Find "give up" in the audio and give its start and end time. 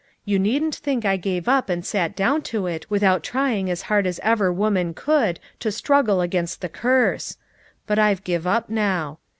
8.23-8.67